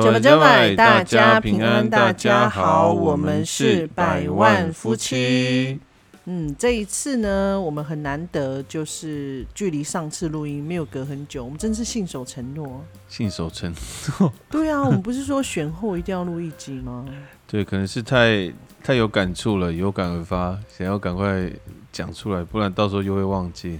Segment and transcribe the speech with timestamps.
[0.00, 5.78] 各位各位，大家平安，大家好，我们是百万夫妻。
[6.24, 12.84] 嗯，这一次呢，我们很难得，就是距离上次录音没有隔很久，我们真是信守承诺。
[13.06, 13.72] 信守承
[14.18, 14.32] 诺？
[14.50, 17.06] 对啊，我们不是说选后一定要录一集吗？
[17.46, 18.52] 对，可能是太
[18.82, 21.48] 太有感触了，有感而发，想要赶快
[21.92, 23.78] 讲出来，不然到时候又会忘记。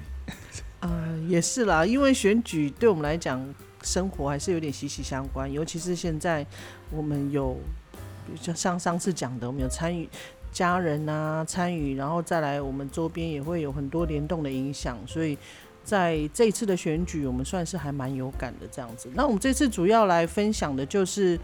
[0.78, 0.88] 啊，
[1.26, 3.44] 也是啦，因为选举对我们来讲。
[3.84, 6.44] 生活还是有点息息相关，尤其是现在
[6.90, 7.56] 我们有，
[8.40, 10.08] 就像上次讲的，我们有参与
[10.50, 15.36] 家人啊参与，然后再来我们周边也会有很多联动的影响，所以
[15.84, 19.10] 在这一次的选举，我们算是还蛮有感的这样子。
[19.14, 21.38] 那我们这次主要来分享的就是，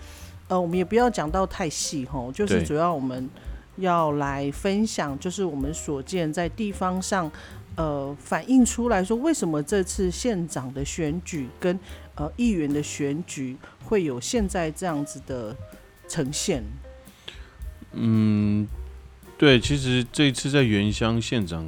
[0.49, 3.29] 呃，我们也不要讲到太细吼，就是主要我们
[3.77, 7.31] 要来分享，就是我们所见在地方上，
[7.81, 11.81] 呃，反映出来说，为什么这次县长的选举跟
[12.15, 15.57] 呃，议员的选举会有现在这样子的
[16.07, 16.63] 呈现。
[17.93, 18.69] 嗯，
[19.39, 21.67] 对，其实这一次在原乡县长，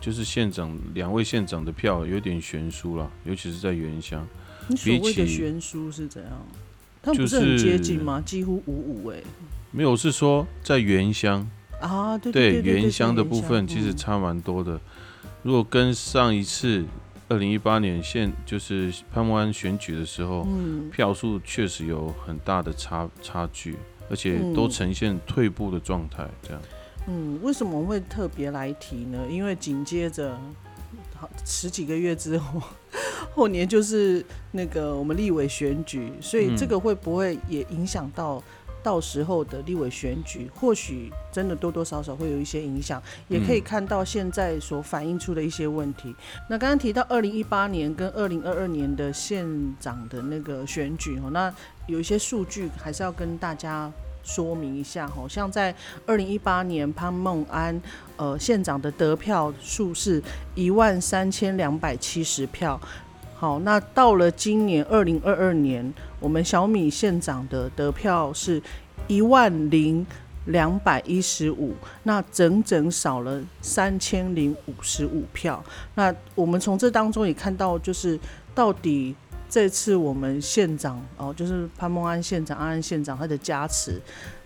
[0.00, 4.26] 就是县长两位县长的票有点悬殊了，尤其是在原乡。
[4.68, 6.32] 你所谓的悬殊是怎样？
[7.02, 8.22] 他们不是很接近吗？
[8.24, 9.18] 几乎五五哎。
[9.70, 11.46] 没有，是说在原乡
[11.78, 14.80] 啊，对对原乡的部分其实差蛮多的。
[15.42, 16.84] 如果跟上一次。
[17.28, 20.46] 二零一八年现就是潘湾选举的时候，
[20.92, 23.74] 票数确实有很大的差差距，
[24.10, 26.28] 而且都呈现退步的状态。
[26.42, 26.60] 这样，
[27.06, 29.18] 嗯，为什么会特别来提呢？
[29.30, 30.38] 因为紧接着
[31.16, 32.60] 好十几个月之后，
[33.34, 38.42] 后年就是那个我们立委选举，所以这个会不会也影响到？
[38.82, 46.14] 到时候的立委选举，或许真的多多少少会有一些影响，也可以看到现在所反映出的一些问题。
[46.48, 49.46] 那刚刚提到二零一八年跟二零二二年的县
[49.78, 51.54] 长的那个选举哦，那
[51.86, 53.90] 有一些数据还是要跟大家
[54.24, 55.28] 说明一下哦。
[55.28, 55.74] 像在
[56.06, 57.80] 二零一八年潘孟安
[58.16, 60.22] 呃县长的得票数是
[60.54, 62.80] 一万三千两百七十票。
[63.42, 68.62] 好，那到了今年二零二二年，我们小米县长的得票是
[69.08, 70.06] 一万零
[70.44, 75.60] 两百一十五，那整整少了三千零五十五票。
[75.96, 78.16] 那我们从这当中也看到，就是
[78.54, 79.12] 到底
[79.48, 84.00] 这次我们县长哦，就是潘孟安县长、安安县长他的加持。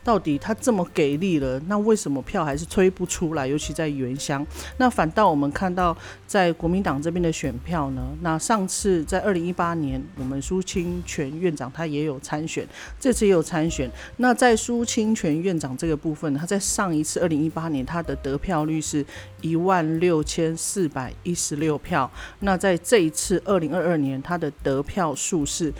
[0.07, 3.45] 到底他这么给力了，那为什么票还是推不出来？
[3.45, 4.47] 尤其在原乡，
[4.77, 5.97] 那反倒我们看到
[6.29, 8.01] 在国民党这边的选票呢？
[8.21, 12.65] 那上次在二零一八年，我们苏清泉院长他也有参选，
[13.01, 13.91] 这次也有参选。
[14.19, 19.05] 那在苏清泉院长这个部分，他在上一次二零一八年他的得票率是
[19.41, 25.75] 一万六千四百一十六票，那在这一次二零二二年，他的得票数是。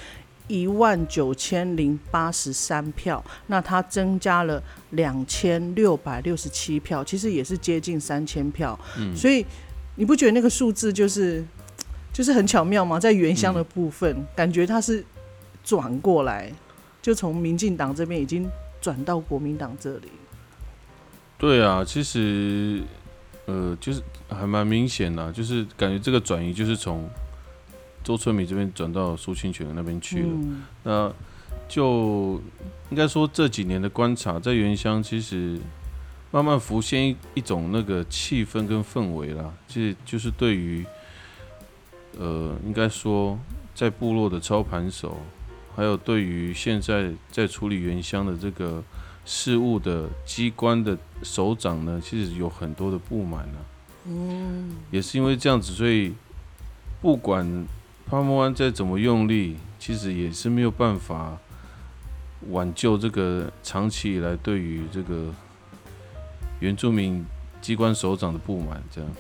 [0.49, 8.79] 一万九千零八十三票，那它增加了两千六百六十七票，其实也是接近三千票。
[8.97, 9.45] 嗯，所以
[9.97, 11.45] 你不觉得那个数字就是
[12.13, 13.01] 就是很巧妙吗？
[13.01, 15.05] 在原乡的部分，感觉它是
[15.65, 16.53] 转过来，
[17.03, 18.49] 就从民进党这边已经
[18.81, 20.13] 转到国民党这里。
[21.37, 22.83] 对啊，其实
[23.47, 27.09] 呃，就是还蛮明显的，就是感觉这个转移就是从。
[28.07, 30.29] 周春米这边转到苏清泉那边去了，
[30.85, 31.13] 那
[31.67, 32.41] 就
[32.89, 35.59] 应该说这几年的观察，在原乡其实
[36.31, 40.87] 慢慢浮现一一种那个气氛跟氛围啦，就就是对于
[42.17, 43.37] 呃，应该说
[43.75, 45.19] 在部落的操盘手，
[45.75, 48.81] 还有对于现在在处理原乡的这个
[49.25, 53.59] 事务的机关的首长呢，其实有很多的不满呢。
[54.05, 56.15] 嗯，也是因为这样子，所以
[57.03, 57.67] 不管。
[58.09, 61.37] 潘孟安再怎么用力，其实也是没有办法
[62.51, 65.33] 挽救这个长期以来对于这个
[66.61, 67.27] 原住民
[67.61, 68.81] 机关首长的不满。
[68.95, 69.11] 这样，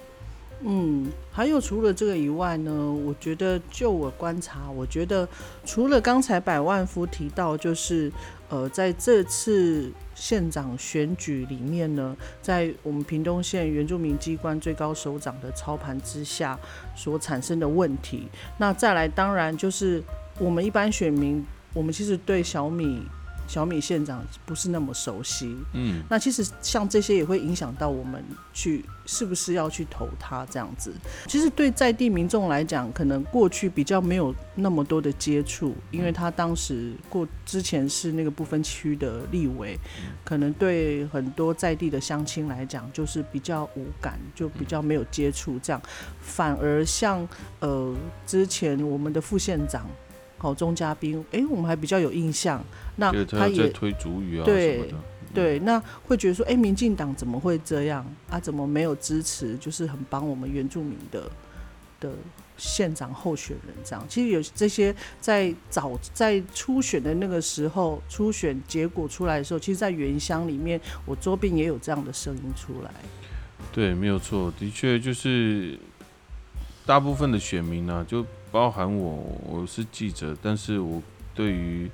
[0.60, 5.28] 嗯，还有除了这个以外呢，我觉得就我观察，我觉得
[5.64, 8.12] 除了刚才百万夫提到，就是
[8.48, 9.92] 呃，在这次。
[10.16, 16.58] 县长选举里面呢，在我们屏东县原住民机关最高首长的操盘之下
[16.94, 18.26] 所产生的问题，
[18.56, 20.02] 那再来当然就是
[20.38, 21.44] 我们一般选民，
[21.74, 23.02] 我们其实对小米
[23.46, 25.56] 小米县长不是那么熟悉。
[25.72, 30.92] 嗯，那其实像这些也会影响到我们去是不是要去投他这样子。
[31.26, 39.78] 其实对在地民众来讲，可能过去比较没有那么多的接触，因为他当时过之前是那个不分区的立委，
[40.24, 45.80] 可能对很多在地的乡亲来讲就是比较无感，就比较没有接触这样。
[46.20, 47.26] 反而像
[47.60, 47.94] 呃
[48.26, 49.86] 之前我们的副县长。
[50.46, 52.64] 好，钟嘉宾，哎，我们还比较有印象。
[52.94, 54.94] 那他也推主语啊，对
[55.34, 58.38] 对，那会觉得说，哎，民进党怎么会这样啊？
[58.38, 59.56] 怎么没有支持？
[59.56, 61.28] 就是很帮我们原住民的
[61.98, 62.12] 的
[62.56, 64.06] 县长候选人这样。
[64.08, 72.90] 其实有这些在早在初选的那个时候，初选结果出来的时候，其实，在原乡里面，我周边也有这样的声音出来。
[73.72, 75.76] 对，没有错，的确就是
[76.86, 78.24] 大部分的选民呢，就。
[78.50, 81.02] 包含我，我是记者，但是我
[81.34, 81.90] 对于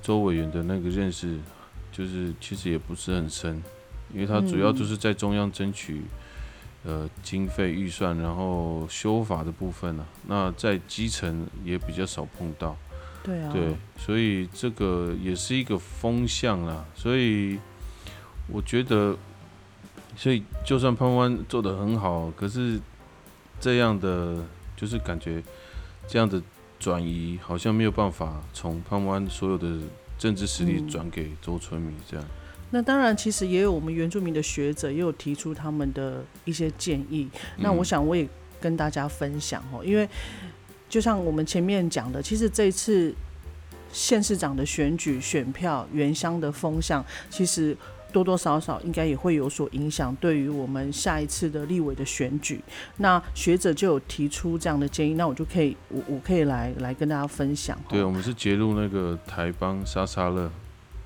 [0.00, 1.38] 周委员的那个认识，
[1.90, 3.62] 就是其实也不是很深，
[4.12, 6.02] 因为他主要就是在中央争取
[6.84, 12.76] 呃经费预算，然后修法的部分呢，那在基层也比较少碰到。
[13.22, 13.52] 对啊。
[13.52, 17.58] 对，所以这个也是一个风向啦，所以
[18.48, 19.16] 我觉得，
[20.16, 22.80] 所以就算潘湾做的很好，可是
[23.60, 24.44] 这样的
[24.82, 25.42] 就是感觉。
[26.08, 26.42] 这样的
[26.80, 29.78] 转移好像没有办法从潘湾所有的
[30.18, 32.26] 政治实力转给周春米这样。
[32.72, 37.30] 那当然，其实也有我们原住民的学者也有提出他们的一些建议。
[37.58, 38.28] 那我想我也
[38.60, 40.06] 跟大家分享哦，因为
[40.88, 43.14] 就像我们前面讲的，其实这次
[43.92, 47.76] 县市长的选举选票原乡的风向，其实。
[48.12, 52.62] 多多少少应该也会有所影响，对于我们下一次的立委的选举，
[52.98, 57.76] 那学者就有提出这样的建议，那我就可以，我我可以来来跟大家分享。
[57.88, 60.50] 对，我们是揭露那个台邦沙沙乐。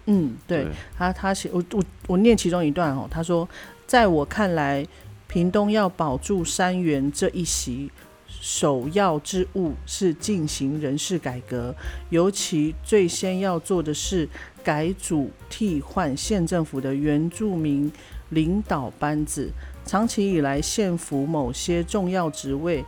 [0.06, 0.66] 嗯，对
[0.96, 3.48] 他他写我我我念其中一段哦，他说，
[3.86, 4.86] 在我看来，
[5.26, 7.90] 屏东要保住三元这一席。
[8.28, 11.74] 首要之务是进行人事改革，
[12.10, 14.28] 尤其最先要做的是
[14.66, 17.88] 改组替换县政府的原住民
[18.30, 19.48] 领导班子。
[19.84, 22.84] 长期以来，县府某些重要职位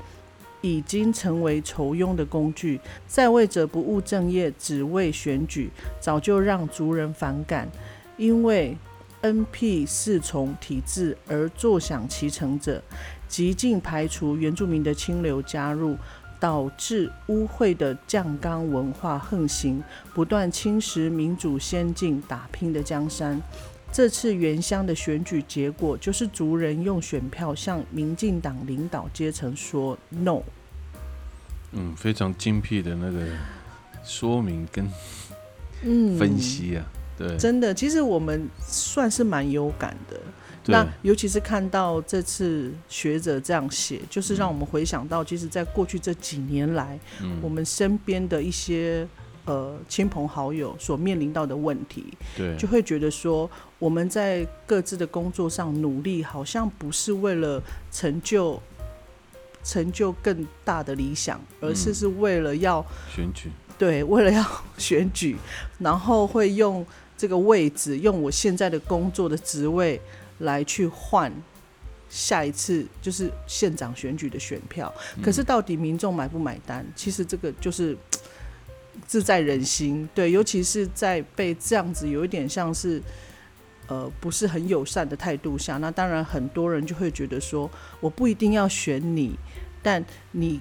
[0.60, 5.70] 已经成为筹庸的工具，在位者不务正业，只为选举，
[6.00, 7.68] 早就让族人反感。
[8.16, 8.76] 因为
[9.20, 12.82] N P 四重体制而坐享其成者。
[13.28, 15.94] 极尽排除原住民的清流加入，
[16.40, 19.82] 导致污秽的酱缸文化横行，
[20.14, 23.40] 不断侵蚀民主先进打拼的江山。
[23.90, 30.42] 这次原乡的选举结果，就是族人用选票向民进党领导阶层说 “no”。
[31.72, 33.26] 嗯，非常精辟的那个
[34.04, 34.90] 说明跟
[35.82, 36.84] 嗯分析啊，
[37.18, 40.18] 对，真的，其实我们算是蛮有感的。
[40.70, 46.98] 那尤其是看到这次学者这样写，就是让我们回想到，其实，在过去这几年来，
[47.40, 49.08] 我们身边的一些
[49.46, 58.60] 呃亲朋好友所面临到的问题，对，就会觉得说，我们在各自的工作上努力，好像不是为了成就
[59.64, 64.44] 成就更大的理想，而是是为了要选举，对，为了要
[64.76, 65.38] 选举，
[65.78, 66.84] 然后会用
[67.18, 70.00] 这个位置，用我现在的工作的职位。
[70.42, 71.32] 来去换
[72.08, 76.86] 下一次就是县长选举的选票，可是到底民众买不买单？
[76.94, 77.98] 其实这个就是
[79.04, 83.02] 自在人心，对，尤其是在被这样子有一点像是
[83.88, 89.36] 呃不是很友善的态度下，那当然很多人就会觉得说，我不一定要选你，
[89.82, 90.60] 但你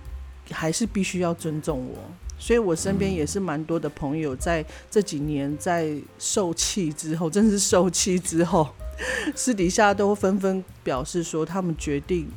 [0.50, 1.98] 还是必须要尊重我。
[2.40, 8.68] 所以我身边也是蛮多的朋友，在这几年在受气之后，真是受气之后。
[9.36, 12.28] 私底下都纷纷表示说，他们决定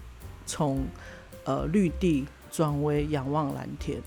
[0.44, 0.84] 从
[1.44, 3.98] 呃绿地转为仰望蓝天。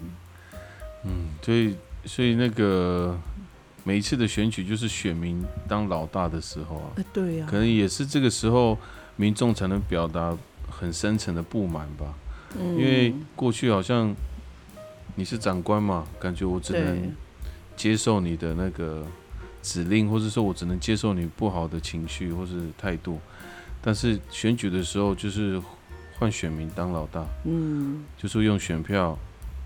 [1.03, 3.19] 嗯，所以所以那个
[3.83, 6.91] 每一次的选举，就是选民当老大的时候啊。
[7.11, 7.47] 对呀。
[7.49, 8.77] 可能也是这个时候，
[9.15, 10.37] 民众才能表达
[10.69, 12.13] 很深层的不满吧。
[12.59, 12.77] 嗯。
[12.77, 14.15] 因为过去好像
[15.15, 17.11] 你是长官嘛，感觉我只能
[17.75, 19.05] 接受你的那个。
[19.65, 23.17] 指令，或者说我只能接受你不好的情绪或是态度，
[23.81, 25.57] 但是选举的时候就是
[26.19, 29.17] 换选民当老大，嗯，就是用选票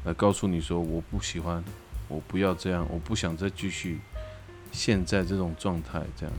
[0.05, 1.63] 来告诉你说我不喜欢，
[2.07, 3.97] 我不要这样，我不想再继续
[4.71, 6.35] 现在这种状态这样。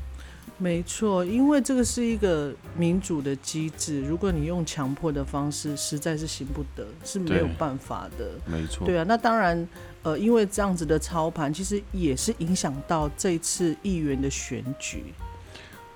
[0.60, 8.32] 没错，因为这个是一个民主的机制，如果你用强迫的方式，实在是行不得，是没有办法的。
[8.44, 9.68] 没错，对啊，那当然，
[10.02, 15.04] 呃，因为这样子的操盘，其实也是影响到这次议员的选举。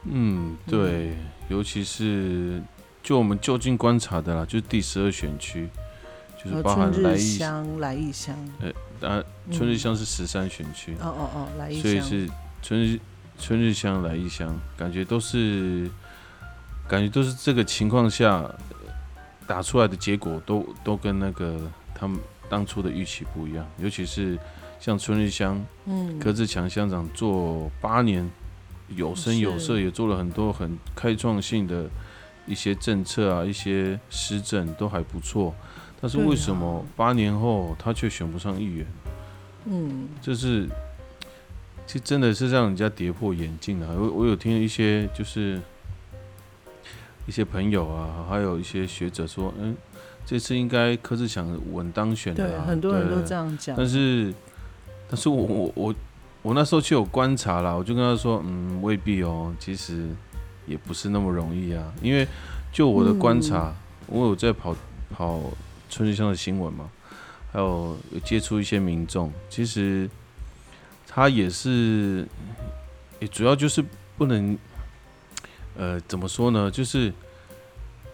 [0.05, 1.13] 嗯，对，
[1.49, 2.63] 尤其是
[3.03, 5.69] 就我们就近观察的啦，就是第十二选区，
[6.37, 8.37] 就是呃，包含春日来义乡、来义乡，
[9.01, 12.31] 啊，春日乡是十三选区，哦哦哦，来义乡，所以是
[12.63, 13.01] 春日
[13.43, 15.91] 春日香来一乡，感觉都是
[16.87, 18.55] 感觉都是这个情况下呃
[19.49, 21.61] 打出来的结果都都跟那个
[21.93, 24.39] 他们当初的预期不一样，尤其是
[24.79, 28.31] 像春日香嗯，柯志强乡长做八年，
[28.95, 31.91] 有声有色，也做了很多很开创性的
[32.47, 35.53] 一些政策啊，一些施政都还不错。
[36.01, 38.87] 但是为什么八年后他却选不上议员？
[39.65, 40.69] 嗯，这是
[41.87, 43.89] 其实真的是让人家跌破眼镜啊！
[43.99, 45.61] 我我有听一些就是
[47.27, 49.77] 一些朋友啊，还有一些学者说，嗯，
[50.25, 53.77] 这次应该柯志强稳当选的对，啊，很多人都对这样讲。
[53.77, 54.33] 但是，
[55.09, 55.95] 但是我我我
[56.43, 60.09] 我那时候就有观察啦，我就跟他说，嗯，未必哦，其实
[60.67, 61.93] 也不是那么容易啊。
[62.01, 62.27] 因为
[62.73, 63.75] 就我的观察，
[64.07, 64.75] 我有在跑
[65.11, 65.43] 跑
[65.91, 66.89] 春日乡的新闻嘛，
[67.53, 70.09] 还有有接触一些民众，其实
[71.15, 72.27] 他也是，
[73.21, 73.85] 也主要就是
[74.17, 74.57] 不能，
[75.77, 76.71] 呃，怎么说呢？
[76.71, 77.13] 就是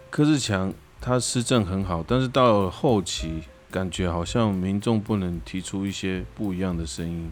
[0.09, 3.43] 柯志强他施政很好，但是到了后期。
[3.71, 7.29] 感觉好像民众不能提出一些不一样的声音，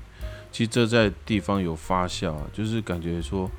[0.51, 3.49] 其实这在地方有发酵啊，就是感觉说，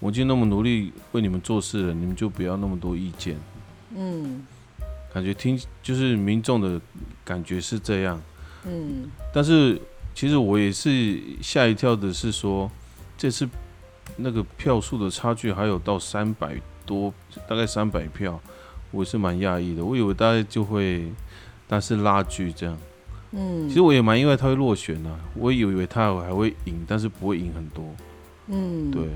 [0.00, 3.36] 我已经那么努力为你们做事了，你们就不要那么多意见。
[3.94, 4.46] 嗯
[5.12, 6.80] 感觉听就是民众的
[7.26, 8.18] 感觉是这样，
[8.64, 9.78] 嗯，但是
[10.14, 12.70] 其实我也是吓一跳的是说，
[13.18, 13.48] 这次
[14.16, 17.12] 那个票数的差距还有到三百多，
[17.48, 18.40] 大概三百票，
[18.90, 21.12] 我是蛮讶异的，我以为大概就会。
[21.66, 22.78] 但是拉锯这样，
[23.32, 27.82] 嗯，其实我也蛮意外他会落选啊，我以为他还会赢，但是不会赢很多。
[28.48, 29.08] 嗯，对，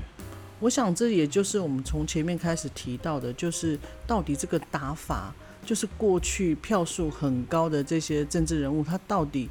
[0.59, 3.77] 我想这也就是我们从前面开始提到的，就是
[4.07, 5.31] 到底这个打法，
[5.63, 9.47] 就是过去票数很高的这些政治人物，他到底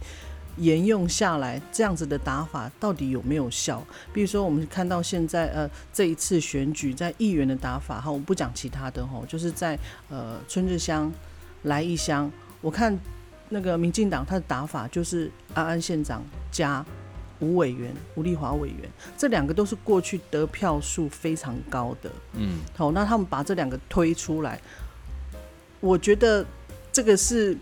[0.59, 3.83] 沿用下来这样子的打法，到底有没有效？
[4.13, 11.13] 比如说我们看到现在呃这一次选举在议员的打法哈，我们不讲其他的哈，就是在呃春日乡、
[11.63, 12.31] 来义乡。
[12.61, 12.99] 我看
[13.49, 16.85] 那个民进党他的打法就是安安县长加
[17.41, 22.11] 吴委员吴丽华委员，这两个都是过去得票数非常高的。
[22.33, 24.61] 嗯，好，那他们把这两个推出来，
[25.79, 26.45] 我觉得
[26.91, 27.57] 这个是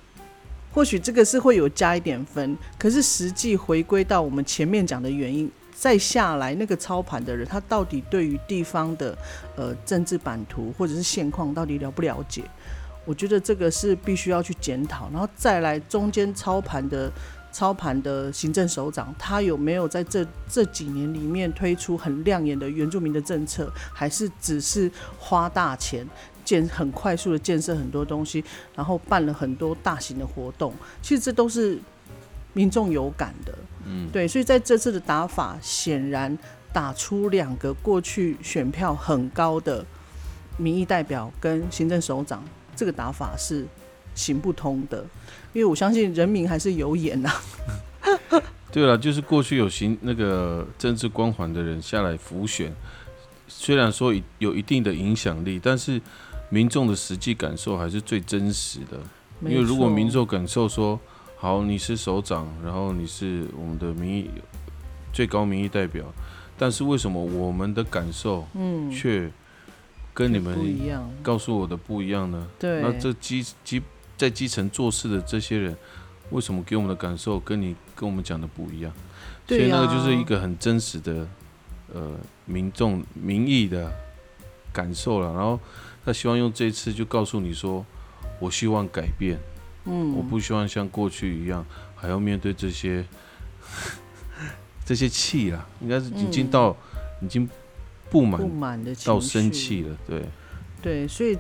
[0.76, 9.16] 或许这个是会有加一点分，可是实际回归到我们前面讲的原因，再下来那个操盘的人，他到底对于地方的
[9.56, 12.42] 呃政治版图或者是现况到底了不了解？
[13.06, 17.10] 我觉得这个是必须要去检讨，然后再来中间操盘的
[17.50, 26.06] 操盘的行政首长，他有没有在这这几年里面推出很亮眼的原住民的政策，还是只是花大钱
[26.46, 28.42] 建很快速的建设很多东西，
[28.74, 30.72] 然后办了很多大型的活动？
[31.02, 31.78] 其实这都是
[32.54, 33.52] 民众有感的，
[33.84, 36.38] 嗯，对，所以在这次的打法，显然
[36.72, 39.84] 打出两个过去选票很高的
[40.56, 42.42] 民意代表跟行政首长。
[42.74, 43.66] 这个打法是
[44.14, 45.04] 行不通的，
[45.52, 47.30] 因为我相信人民还是有眼呐、
[48.00, 48.42] 啊。
[48.70, 52.70] 对了，就是过去有行那个政治光环的人下来浮选，
[53.48, 55.98] 虽然说有一定的影响力，但是
[56.48, 58.98] 民众的实际感受还是最真实的。
[59.42, 60.98] 因为如果民众感受说，
[61.36, 64.30] 好，你是首长，然后你是我们的民意
[65.12, 66.04] 最高民意代表，
[66.56, 69.30] 但是为什么我们的感受，嗯，却
[70.14, 70.56] 跟你们
[71.22, 72.46] 告诉我的不一样呢？
[72.58, 73.82] 对，那这基基
[74.16, 75.76] 在基层做事的这些人，
[76.30, 78.90] 为什么给我们的感受跟你跟我们讲的不一样？
[79.46, 81.28] 所以那个就是一个很真实的
[81.92, 83.92] 呃民众民意的
[84.72, 85.32] 感受了。
[85.34, 85.60] 然后
[86.06, 87.84] 他希望用这次就告诉你说，
[88.40, 89.38] 我希望改变，
[89.84, 93.04] 嗯，我不希望像过去一样还要面对这些
[94.86, 96.74] 这些气啦，应该是已经到、
[97.20, 97.46] 嗯、已经。
[98.08, 100.22] 不满不满的到生气了，对。
[100.80, 101.36] 对，所以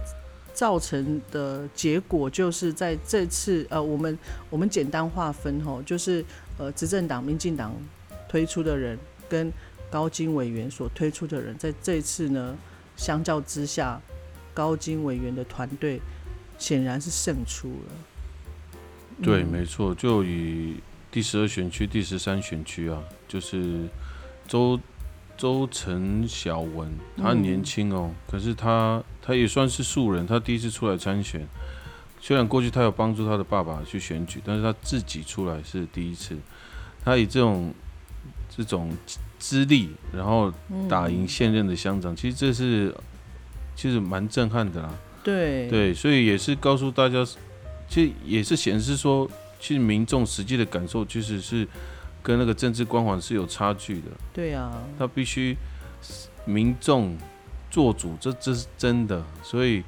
[0.52, 4.18] 造成的结果就是在这次呃，我们
[4.50, 6.24] 我们简单划分吼，就是
[6.58, 7.72] 呃，执政党民进党
[8.28, 9.50] 推出的人跟
[9.88, 12.58] 高金委员所推出的人，在这次呢，
[12.96, 14.02] 相较之下，
[14.56, 16.00] 高金委员的团队
[16.58, 19.22] 显然是胜出了。
[19.22, 20.76] 对，嗯、没错，就以
[21.12, 22.98] 第十二选区、第十三选区啊，
[23.28, 23.86] 就是
[24.48, 24.80] 周。
[25.38, 31.46] 周陈小文，他很年轻哦，可是他他也算是素人，他第一次出来参选。
[32.18, 36.34] 虽然过去他有帮助他的爸爸去选举，但是他自己出来是第一次。
[37.04, 37.74] 他以这种
[38.48, 38.90] 这种
[39.38, 40.50] 资历，然后
[40.88, 42.94] 打赢现任的乡长，其实这是
[43.76, 44.92] 其实蛮震撼的啦。
[45.22, 47.24] 对对，所以也是告诉大家，
[47.88, 49.30] 其实也是显示说，
[49.60, 51.66] 其实民众实际的感受其实是
[52.22, 54.08] 跟那个政治光环是有差距的。
[54.32, 55.56] 对啊，他必须
[56.44, 57.16] 民众
[57.70, 59.22] 做主，这这是真的。
[59.42, 59.82] 所以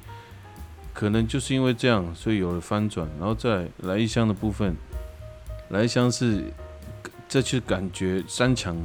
[0.93, 3.09] 可能就是因为这样，所以有了翻转。
[3.17, 4.75] 然后再来一箱的部分，
[5.69, 6.43] 来一箱是
[7.29, 8.75] 这次感觉三强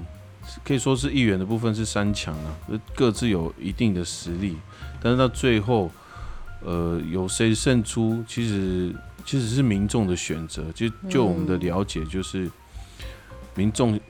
[0.63, 2.55] 可以说是议员的部分是三强啊，
[2.95, 4.57] 各自有一定的实力，
[5.05, 5.93] 但是到最后。
[6.67, 8.25] 呃，有谁胜出？
[8.27, 8.91] 其实
[9.23, 10.65] 其实是民众的选择。
[10.75, 12.51] 就就我们的了解，就是
[13.55, 14.01] 民众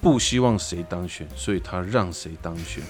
[0.00, 2.82] 不希望谁当选，所以他让谁当选。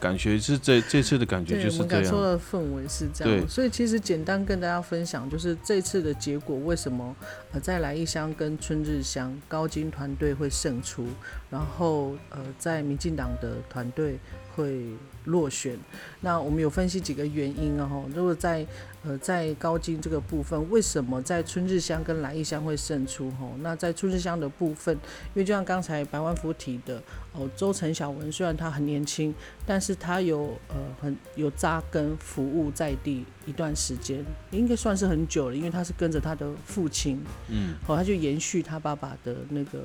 [0.00, 2.02] 感觉是这这次的感觉就是这样。
[2.02, 3.46] 感受的氛围是这样。
[3.46, 7.14] 所以其实简单跟大家分享，就是这次的结果为什么
[7.52, 11.06] 呃再来一乡跟春日乡高金团队会胜出，
[11.50, 14.18] 然后呃在民进党的团队。
[14.54, 14.84] 会
[15.24, 15.78] 落选，
[16.20, 18.04] 那我们有分析几个原因啊哈。
[18.14, 18.66] 如果在
[19.04, 23.48] 呃在高金这个部分，为什么在春日乡跟来义乡会胜出哈？
[23.60, 29.34] 那在春日乡的部分，因为就像刚才白万福提的哦，周成小文虽然他很年轻，
[29.66, 37.18] 但是他有呃很有扎根服务在地一段时间，应该算是很久了，因为他是跟着他的父亲，
[37.48, 39.84] 嗯，哦，他就延续他爸爸的那个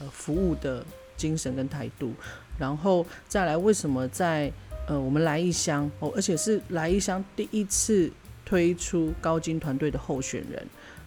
[0.00, 0.84] 呃服务的
[1.16, 2.12] 精神跟态度。
[2.60, 4.52] 然后再来，为什么在
[4.86, 8.12] 呃我们来一乡哦，而且是来一乡第一次
[8.44, 10.62] 推出高金团队的候选人，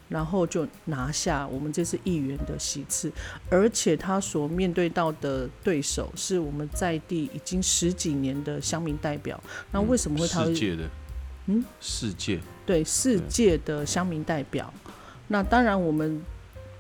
[0.10, 3.12] 然后就拿下我们这次议员的席次，
[3.52, 9.40] 而且他所面对到的对手是我们在地已经十几年的乡民代表，
[9.72, 10.90] 那为什么会他世界的
[11.46, 14.74] 嗯世界对世界的乡民代表？
[15.28, 16.20] 那当然我们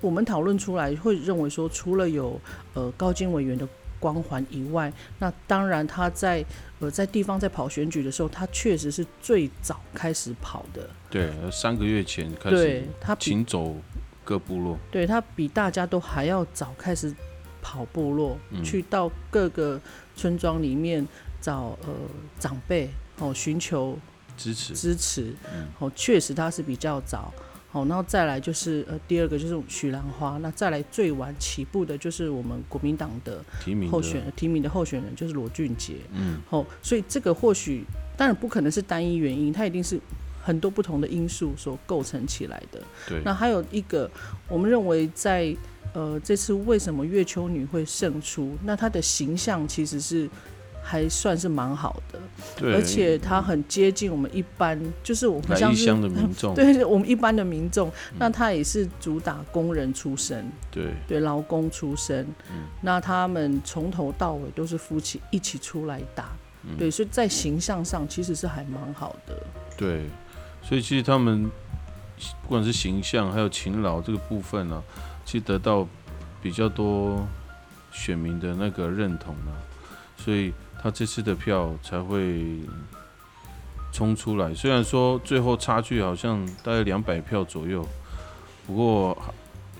[0.01, 2.41] 我们讨论出来会认为说，除了有
[2.73, 3.69] 呃高金委员的。
[4.03, 6.43] 光环以外，那当然他在
[6.79, 10.89] 呃在地方在跑选举的时候，他确实是最早开始跑的。
[11.09, 13.77] 对，三个月前开始，他行走
[14.25, 14.77] 各部落。
[14.91, 17.15] 对他比大家都还要早开始
[17.61, 19.79] 跑部落，去到各个
[20.17, 21.07] 村庄里面
[21.39, 21.93] 找呃
[22.37, 22.89] 长辈
[23.19, 23.97] 哦，寻求
[24.35, 25.33] 支持支持。
[25.79, 27.33] 哦，确实他是比较早。
[27.73, 37.83] 好，然后再来就是呃，第二个就是许兰花，那再来最晚起步的就是我们国民党的提名候选提名的候选人就是罗俊杰，嗯，好，所以这个或许
[38.15, 39.99] 当然不可能是单一原因，它一定是
[40.39, 42.79] 很多不同的因素所构成起来的。
[43.09, 44.07] 对，那还有一个，
[44.47, 45.55] 我们认为在
[45.93, 50.29] 呃这次为什么月秋女会胜出，那她的形象其实是。
[50.85, 52.19] 还算是蛮好的，
[52.57, 57.89] 对，而且他很接近我们一般，就是我们像是的民众， 对，我们一般的民众。
[58.19, 62.27] 那他也是主打工人出身，对，对，劳工出身。
[62.51, 66.25] 嗯，那他们从头到尾都是夫妻一起出来打，
[66.77, 69.41] 对，所以在形象上其实是还蛮好的。
[69.77, 70.09] 对，
[70.61, 71.49] 所以其实他们
[72.43, 74.83] 不管是形象还有勤劳这个部分呢，
[75.23, 75.87] 其实得到
[76.41, 77.25] 比较多
[77.93, 79.51] 选民的那个认同呢，
[80.17, 80.53] 所以。
[80.83, 82.59] 他这次的票才会
[83.93, 87.87] 冲出来，虽然说最后差距好像大概两百票左右，
[88.67, 89.17] 不过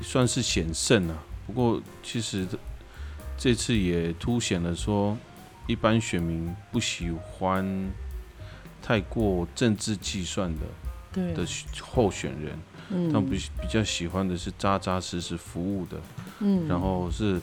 [0.02, 1.16] 算是险胜啊。
[1.46, 2.48] 不过其实
[3.38, 5.18] 这次也凸显了说，
[5.68, 7.92] 一般选民不喜欢
[8.82, 10.50] 太过政治计算
[11.12, 11.46] 的的
[11.82, 15.98] 候选人，他们比比较喜欢的是扎扎实实服务的，
[16.40, 17.42] 嗯，然后是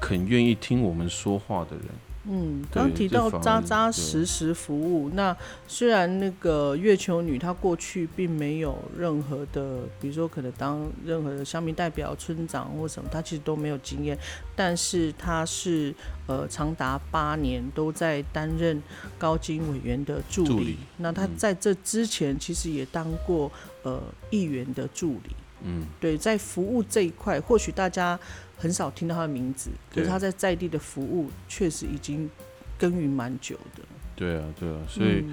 [0.00, 1.84] 肯愿意听我们说话的人。
[2.26, 5.36] 嗯，刚提到扎扎实实服务，那
[5.68, 14.18] 虽然那个月球女她过去并没有任何的，比如说可能当任何的乡民代表、村长或什么，她其实都没有经验，
[14.56, 15.94] 但是她是
[16.26, 18.82] 呃长达八年都在担任
[19.18, 28.18] 高金委员的助理，那她在这之前其实也当过呃议员的助理，嗯，对，在服务这一块，或许大家。
[28.56, 32.30] 很少听到他的名字，可是他在在地的服务确实已经
[32.78, 33.82] 耕耘蛮久的。
[34.14, 35.24] 对啊，对啊，所以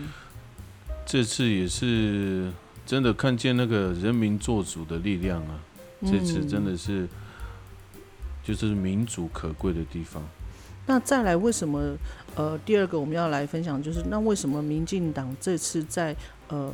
[1.05, 2.51] 这次也是
[2.83, 5.59] 真的看见那个人民做主的力量啊！
[6.01, 7.07] 这次真的是
[8.43, 10.21] 就是民主可贵的地方。
[10.87, 11.95] 那再来，为什么
[12.35, 16.13] 呃第二个我们要来分享，就是那为什么民进党这次在
[16.49, 16.73] 呃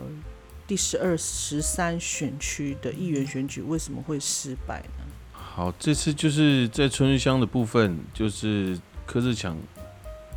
[0.67, 5.05] 第十二、十三选区的议员选举为什么会失败呢？
[5.31, 9.57] 好，这次就是在春日乡的部分，就是柯志强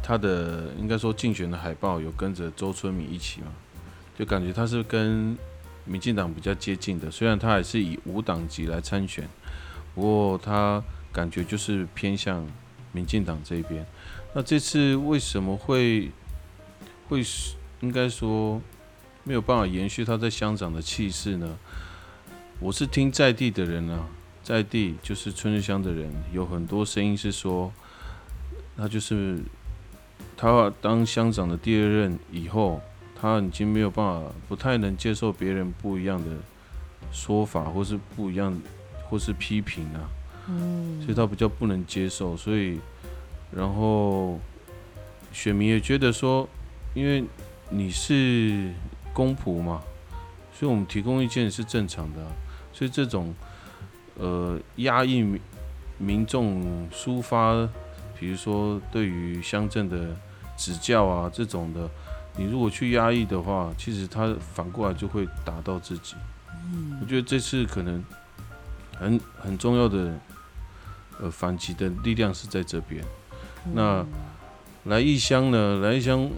[0.02, 3.48] 他的应该说竞选的海报有跟着周春米一起嘛，
[4.16, 5.36] 就感觉他是跟
[5.84, 9.28] 民进党比较接近的，虽然他还是以无党籍来参选，
[9.94, 12.46] 不过他感觉就是偏向
[12.92, 13.84] 民进党这边。
[14.32, 16.12] 那这次为什么会
[17.08, 17.20] 会
[17.80, 18.62] 应该说
[19.24, 21.58] 没有办法延续他在乡长的气势呢？
[22.58, 24.06] 我是听在地的人啊，
[24.42, 27.72] 在地就是春日乡的人，有很多声音是说，
[28.76, 29.38] 他就是
[30.36, 32.80] 他当乡长的第二任以后，
[33.14, 36.30] 他已经没有办法，不太能接受别人不一样的
[37.12, 38.58] 说法，或是不一样，
[39.08, 40.08] 或是批评啊，
[40.48, 42.78] 嗯，所以他比较不能接受，所以
[43.54, 44.38] 然后
[45.32, 46.48] 选民也觉得说，
[46.94, 47.24] 因为
[47.68, 48.72] 你是
[49.12, 49.82] 公仆嘛，
[50.52, 52.20] 所以我们提供意见是正常的。
[52.72, 53.34] 所以这种，
[54.16, 55.40] 呃，压抑民
[55.98, 57.68] 民众抒发，
[58.18, 60.16] 比如说对于乡镇的
[60.56, 61.88] 指教啊这种的，
[62.36, 66.14] 你如果去压抑的话，其实他反过来就会打到自己。
[66.72, 68.02] 嗯，我觉得这次可能
[68.96, 70.14] 很很重要的，
[71.20, 73.04] 呃，反击的力量是在这边。
[73.74, 74.06] 那
[74.84, 75.80] 来异乡呢？
[75.80, 76.30] 来异乡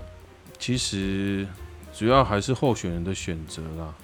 [0.58, 1.46] 其实
[1.92, 3.94] 主要还是候选人的选择啦。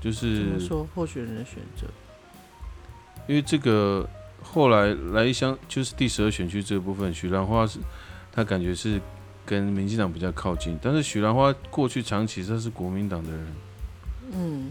[0.00, 1.88] 就是说候选人的选择，
[3.26, 4.08] 因为这个
[4.40, 7.80] 后来来一乡就是第十二选区这个部分，许兰花是
[8.30, 9.00] 他感觉是
[9.44, 13.46] 跟民进党比较靠近，但是许兰花过去长期他是国民党的人，
[14.34, 14.70] 嗯，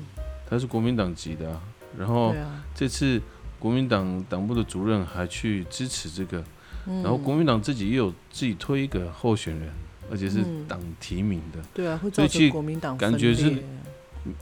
[0.50, 1.60] 他是国民党籍的，
[1.98, 2.34] 然后
[2.74, 3.22] 这次
[3.60, 6.42] 国民党党部的主任还去支持这个，
[6.86, 9.74] 然后国民党自己也有自己推一个候选人，
[10.10, 13.64] 而且是党提名的，对啊，会造成国民党感觉是。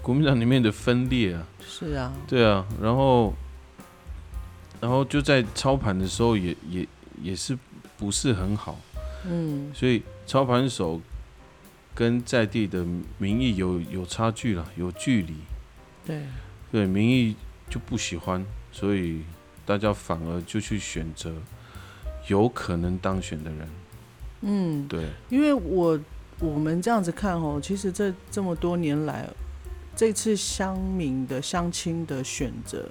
[0.02, 3.32] 国民党里面的分裂啊，是啊，对啊，然后，
[4.82, 6.88] 然后就在操盘的时候也也
[7.22, 7.56] 也是
[7.96, 8.80] 不是很好，
[9.28, 11.00] 嗯，所以操盘手
[11.94, 12.84] 跟在地的
[13.20, 15.36] 民意有有差距了，有距离，
[16.04, 16.24] 对，
[16.72, 17.36] 对，民意
[17.70, 19.22] 就不喜欢，所以
[19.68, 21.32] 大家反而就去选择
[22.26, 23.70] 有可能当选的人，
[24.46, 26.00] 嗯，对，因为我
[26.40, 29.28] 我们这样子看哦，其实这这么多年来。
[29.98, 32.86] 这次乡民的乡亲的选择，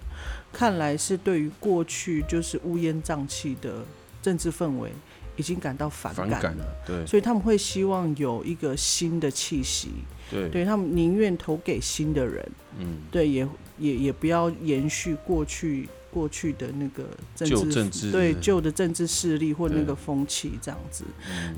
[0.50, 3.84] 看来是对于过去就是乌烟瘴气的
[4.22, 4.90] 政治氛围
[5.36, 6.64] 已经感到反感了。
[6.86, 9.90] 对，所以他们会希望有一个新的气息。
[10.30, 12.42] 对，对他们宁愿投给新的人。
[12.78, 13.46] 嗯，对，也
[13.78, 21.04] 也也不要延续过去过去的那个政治对旧的政治势力或那个风气这样子。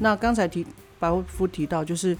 [0.01, 0.67] 那刚才提
[0.99, 2.17] 白夫提到就是。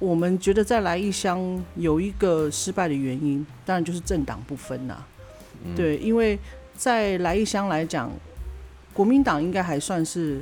[0.00, 5.04] 我们觉得再来一乡有一个失败的原因，当然就是政党不分呐。
[5.74, 6.38] 对，因为
[6.76, 8.08] 在来一乡来讲，
[8.94, 10.40] 国民党应该还算是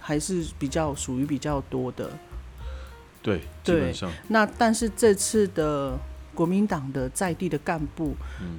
[0.00, 2.10] 还是比较属于比较多的。
[3.22, 4.10] 对，基本上。
[4.26, 5.96] 那但是这次的
[6.34, 8.14] 国民党的在地的干部，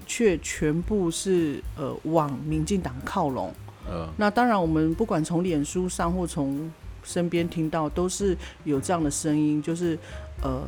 [0.08, 3.54] 却全部是呃往民进党靠拢。
[3.88, 6.72] 呃，那当然我们不管从脸书上或从
[7.04, 9.96] 身边听到都是有这样的声音，就是
[10.42, 10.64] 呃，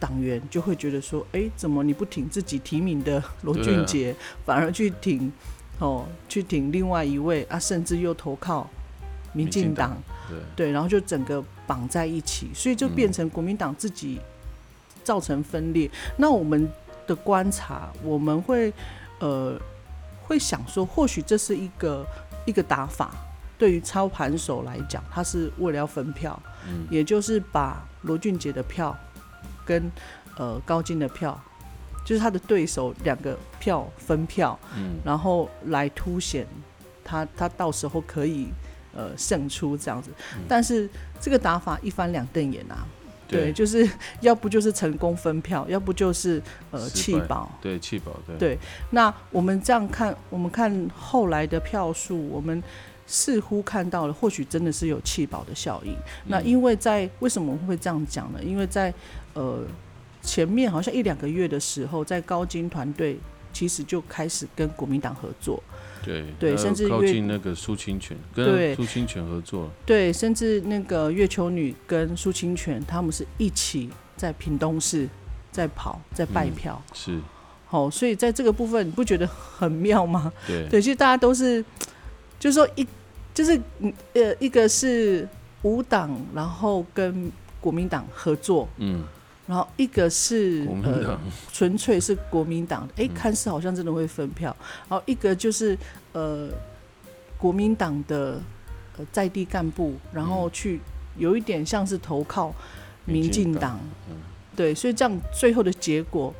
[0.00, 5.30] 党员就会觉得说，哎，怎么你不挺自己提名的罗俊杰，反而去挺
[5.78, 8.70] 哦，去挺另外一位啊，甚至又投靠
[9.34, 9.94] 民进党，
[10.30, 10.38] 对。
[10.56, 14.18] 对，然后就整个绑在一起，所以就变成国民党自己
[15.04, 15.88] 造成分裂。
[16.16, 16.68] 那我们
[17.06, 18.72] 的观察，我们会
[19.20, 19.56] 呃
[20.22, 22.04] 会想说，或许这是一个
[22.46, 23.10] 一个打法。
[23.56, 28.94] 对于操盘手来讲，他是为了要分票，嗯，也就是把罗俊杰的票
[29.64, 29.90] 跟
[30.36, 31.40] 呃高进的票，
[32.04, 36.44] 就是他的对手两个票分票，嗯，然后来凸显
[37.04, 38.48] 他他到时候可以
[38.92, 40.10] 呃胜出这样子。
[40.48, 40.90] 但是
[41.20, 42.84] 这个打法一翻两瞪眼啊，
[43.34, 43.88] 对，就是
[44.22, 48.36] 要不就是成功分票，要不就是呃弃保，对弃保，对。
[48.38, 48.58] 对，
[48.90, 52.62] 那我们这样看，我们看后来的票数，我们。
[53.06, 55.94] 似乎看到了，或许真的是有弃保的效应。
[56.24, 58.42] 那因为在为什么会这样讲呢？
[58.42, 58.92] 因为在
[59.34, 59.62] 呃
[60.22, 63.18] 前面好像一两个月的时候，在高金团队
[63.52, 65.62] 其实就开始跟国民党合作。
[66.04, 69.70] 对对，甚至靠近那个苏清泉，跟苏清泉合作。
[69.86, 75.08] 对，甚至那个月球女跟苏清泉他们是一起在屏东市
[75.50, 76.80] 在跑，在拜票。
[76.92, 77.20] 是。
[77.66, 80.32] 好，所以在这个部分，你不觉得很妙吗？
[80.46, 80.68] 对。
[80.68, 81.64] 对，其实大家都是。
[82.36, 82.86] 就是说一，
[83.32, 83.58] 就是
[84.12, 85.26] 呃，一个是
[85.62, 89.02] 五党，然后跟国民党合作，嗯，
[89.46, 91.18] 然后一个是呃，
[91.52, 94.54] 纯粹是国民党的，哎，看似好像真的会分票，
[94.88, 95.76] 然后一个就是
[96.12, 96.48] 呃，
[97.36, 98.40] 国民党的
[98.96, 100.80] 呃在地干部，然后去
[101.16, 102.54] 有一点像是投靠
[103.04, 103.78] 民进党，
[104.10, 104.16] 嗯。
[104.56, 106.34] 对，所以这样最后的结果，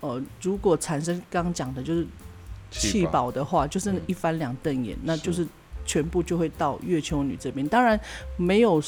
[0.00, 2.06] 呃，如果产生刚刚讲的就是
[2.70, 3.10] 弃保。
[3.12, 5.46] 保的话，就是嗯一翻两瞪眼，那就是。
[5.88, 7.66] 全部就会到月球女这边。
[7.66, 7.98] 当然
[8.36, 8.78] 没有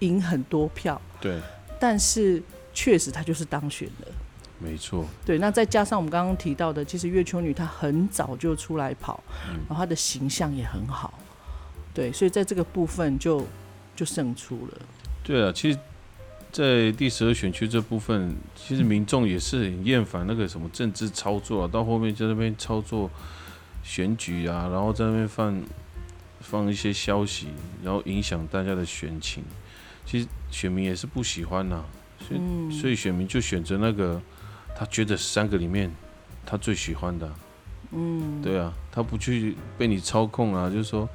[0.00, 1.40] 赢很多票，对，
[1.80, 2.42] 但是
[2.76, 4.08] 确实他就是当选了。
[4.58, 11.12] 没错，对，那再加上我们刚刚提到的，其实月球女她很早就出来跑，嗯然后她的形象也很好，
[11.92, 13.46] 对，所以在这个部分就
[13.94, 14.78] 就胜出了。
[15.22, 15.78] 对啊，其实，
[16.50, 23.10] 在第十二选区这部分，其实民众也是很厌烦那个什么政治操作啊，到后面在那边操作
[23.82, 25.62] 选举啊，然后在那边放
[26.40, 27.48] 放一些消息，
[27.84, 29.44] 然后影响大家的选情。
[30.06, 31.84] 其实选民也是不喜欢呐、
[32.26, 34.20] 所以、嗯，所以选民就选择那个
[34.74, 35.90] 他觉得三个里面
[36.44, 37.34] 他最喜欢的啊、
[37.92, 41.08] 嗯，对啊，他不去被你操控啊，就是说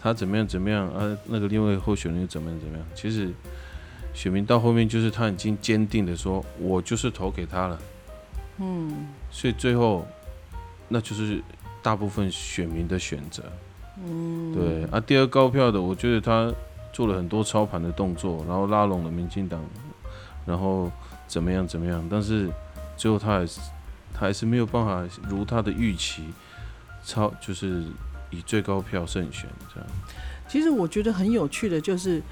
[0.00, 2.86] 他怎么样怎么样啊，那个另外一个候选人又怎么样怎么样。
[2.94, 3.30] 其实
[4.12, 7.78] 选民到后面就是他已经坚定的说，我就是投给他了，
[8.58, 9.06] 嗯。
[9.30, 10.06] 所以最后
[10.88, 11.42] 那就是
[11.82, 13.42] 大部分选民的选择。
[13.98, 16.52] 嗯，对啊，第二高票的，我觉得他
[16.92, 19.60] 做了很多操盘的动作，然后拉拢了民进党，
[20.46, 20.90] 然后
[21.26, 22.48] 怎么样怎么样，但是
[22.96, 23.60] 最后他还是
[24.14, 26.22] 他还是没有办法如他的预期
[27.04, 27.84] 超，就是
[28.30, 29.88] 以最高票胜选这样。
[30.48, 32.22] 其实我觉得很有趣的就是，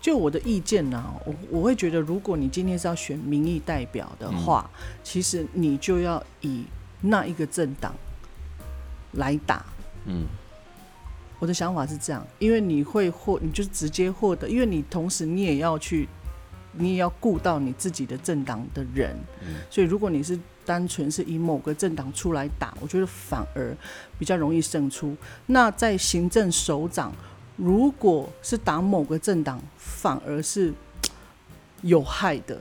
[0.00, 4.68] 就我的意见呢、我我会觉得，如果你今天是要选民意代表的话，
[5.04, 6.64] 其实你就要以
[7.00, 7.94] 那一个政党
[9.12, 9.64] 来打。
[10.06, 10.26] 嗯，
[11.38, 16.08] 我的想法是这样，因为你会获，你就直接获得，因为你同时你也要去，
[16.78, 23.76] 你也要顾到你自己的政党的人，嗯所以如果你是单纯是以某个政党出来打，我觉得反而
[24.18, 25.16] 比较容易胜出。
[25.46, 27.12] 那在行政首长，
[27.56, 30.72] 如果是打某个政党，反而是
[31.82, 32.58] 有害的。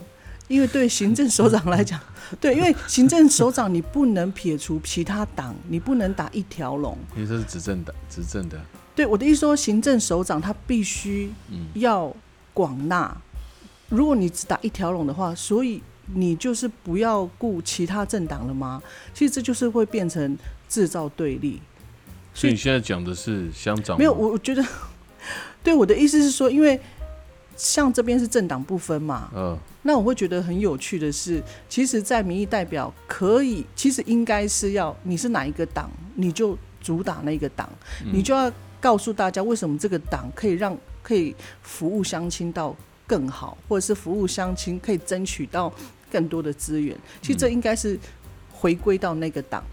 [0.48, 2.00] 因为对行政首长来讲，
[2.40, 8.62] 对，因为行政首长你不能撇除其他党，你不能打一条龙，因为这是执政的，执政的，
[8.96, 12.16] 对我的意思说，行政首长他必须嗯要
[12.54, 13.18] 广纳。
[13.90, 15.82] 如果你只打一条龙的话，所以
[16.14, 18.82] 你就是不要顾其他政党了吗？
[19.14, 21.62] 其实这就是会变成制造对立。
[22.34, 24.64] 所以你现在讲的是乡长没有，我我觉得，
[25.64, 26.80] 对我的意思是说，因为
[27.56, 37.70] 像这边是政党不分嘛，嗯，那我会觉得很有趣的是，其实，在民意代表可以，其实应该是要你是哪一个党，你就主打那个党，
[38.04, 42.76] 嗯你就要告诉大家为什么这个党可以让可以服务乡亲到
[43.08, 45.72] 更好，或者是服务乡亲可以争取到
[46.12, 46.96] 更多的资源。
[47.22, 48.00] 其实这应该是
[48.52, 49.64] 回归到那个党，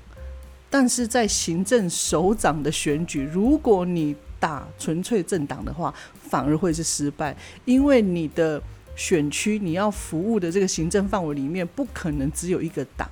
[0.69, 5.95] 但是在行政首长的选举，如果你打纯粹政党的话，
[6.29, 8.61] 反而会是失败，因为你的
[8.97, 13.09] 选区你要服务的这个行政范围里面，不可能只有一个党，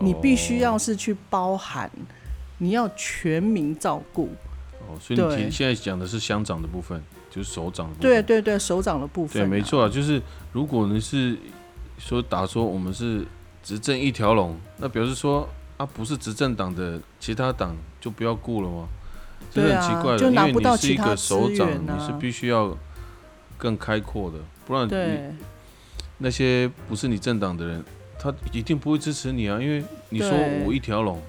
[0.00, 1.90] 你必须要哦是去包含，
[2.58, 4.30] 你要全民照顾。
[4.86, 7.02] 哦，所以你提现在讲的是乡长的部分，
[7.34, 8.10] 就是手掌的部分。
[8.10, 9.60] 对对对，手掌的部分、对，没。
[9.60, 11.36] 错啊，就是如果你是
[11.98, 13.24] 说打说我们是
[13.62, 18.86] 执政一条龙，那表示说啊，不是执政党的其他党就不要顾了吗？
[19.50, 22.76] 这是对啊很奇怪的，就拿因为你是一个首长，啊你是必须要
[23.58, 25.32] 更开阔的，不然你对
[26.18, 27.84] 那些不是你政党的人，
[28.18, 30.30] 他一定不会支持你啊，因为你说
[30.64, 31.20] 我一条龙，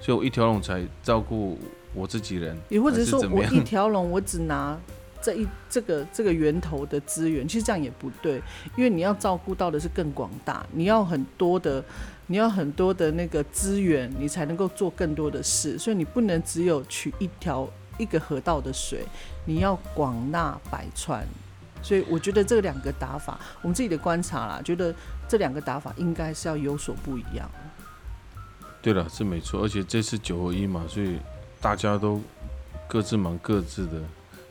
[0.00, 1.58] 所以我一条龙才照顾
[1.94, 4.78] 我自己人，也或者是说我一条龙，我只拿
[5.22, 8.42] 这一这个这个源头的资源，其实这样也不对，
[8.76, 11.82] 因为你要照顾到的是更广大，你要很多的，
[12.26, 19.06] 你要很多的那个资源，你才能够做更多的事，所以你不能只有取一条一个河道的水，
[19.46, 21.24] 你要广纳百川。
[21.84, 24.94] 所以我觉得这两个打法，我们自己的观察啦，觉得
[25.28, 27.50] 这两个打法应该是要有所不一样。
[28.80, 31.18] 对了，是没错，而且这次九合一嘛，所以
[31.60, 32.20] 大家都
[32.88, 34.00] 各自忙各自的，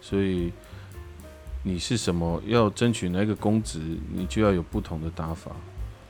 [0.02, 0.52] 所以
[1.64, 3.80] 你是什么要争取哪个公职，
[4.12, 5.52] 你就要有不同的打法。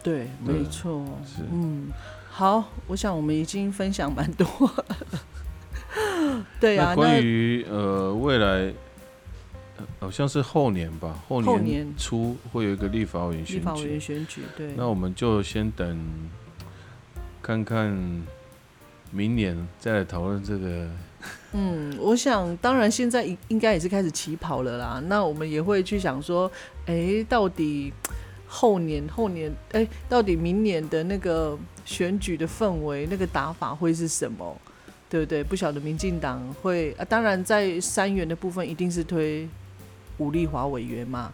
[0.01, 1.89] 对，对没错，是嗯，
[2.30, 4.86] 好，我想我们已经分享蛮多了。
[6.60, 8.73] 对啊，那关于呃未来，
[9.77, 15.99] 呃好像是后年吧，后后年年初会有一个立法委员立选法委员举，选举，对，那我们就先等
[17.41, 17.91] 看看
[19.12, 20.89] 明年再来讨论这个。
[21.53, 25.01] 嗯，我想当然现在应应该也是开始起跑了啦。
[25.07, 26.51] 那我们也会去想说，
[26.86, 27.91] 哎，到底
[28.47, 34.57] 后年后年，哎，到底明年的那个选举的氛围，那个打法会是什么？
[35.10, 35.43] 对不对？
[35.43, 39.45] 不晓得民进党会啊，当然在三元的部分一定是推
[40.17, 41.34] 吴立华委员嘛。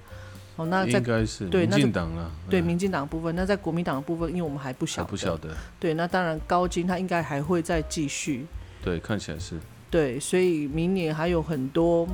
[0.56, 8.48] 哦，那在应该是对民进党了，嗯对民进党的部分，那在国民党的部分，因为我们还不晓得，还不晓得，对，那当然高金他应该还会再继续，
[8.84, 12.08] 对，看起来是对，所以明年还有很多，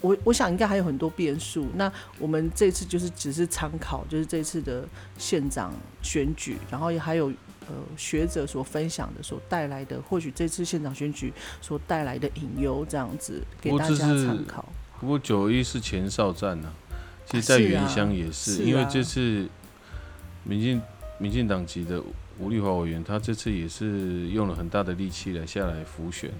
[0.00, 1.66] 我我想应该还有很多变数。
[1.74, 7.28] 那我们这次就是只是参考，就是这次的县长选举，然后也还有
[7.66, 11.32] 呃学者所分享的所带来的，或许这次县长选举
[11.62, 14.68] 所带来的隐忧，这样子给大家参考。
[15.00, 16.72] 不过九一是前哨战呐、
[17.26, 19.48] 其实在原乡也是，是因为啊这次
[20.44, 20.80] 民进
[21.18, 22.02] 民进党籍的
[22.38, 26.30] 吴立华委员，他这次也是用了很大的力气来下来辅选，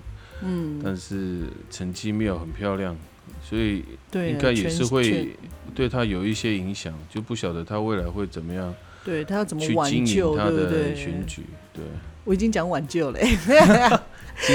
[0.44, 2.96] 嗯，但是成绩没有很漂亮，
[3.42, 5.28] 所以对，应该也是会全
[5.74, 10.90] 对他有一些影响，就不晓得他未来会怎么样对他要怎么去挽救，他对不对？
[10.90, 11.82] 的选举，对，
[12.24, 13.20] 我已经讲挽救了、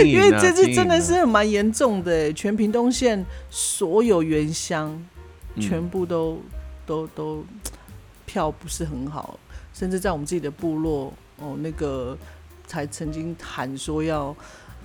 [0.03, 4.89] 因为啊这次真的是蛮严重的、欸，全屏东县所有原乡
[5.55, 5.61] 嗯。
[5.61, 6.41] 全部都、
[6.85, 7.45] 都都
[8.25, 9.39] 票不是很好，
[9.73, 12.17] 甚至在我们自己的部落哦，那个
[12.67, 14.35] 才曾经喊说要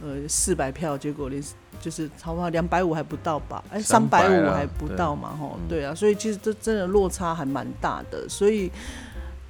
[0.04, 1.42] 呃四百票，结果连
[1.80, 8.70] 就是差不多两百五还不到吧，哎三百300五啊还不到嘛，吼，嗯对啊，所以其实这真的落差还蛮大的，所以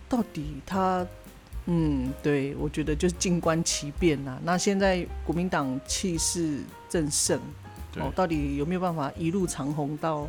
[0.08, 1.04] 到底他。
[1.66, 6.58] 嗯，对，我觉得就是静观其变呐、那现在国民党气势
[6.90, 7.40] 正盛，
[7.96, 10.28] 哦，到底有没有办法一路长虹到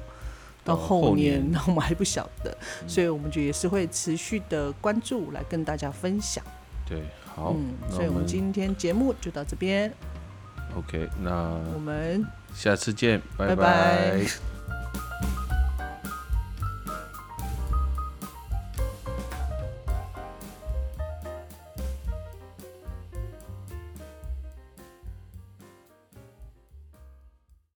[0.64, 1.46] 到到后后年？
[1.52, 6.42] 那 我们还不晓得，嗯所以我们就也是会持续的关注，来跟大家分享。
[6.88, 9.94] 对，好，嗯，所以我们今天节目就到这边，
[10.76, 11.32] OK，那
[11.74, 14.55] 我们下次见，拜拜拜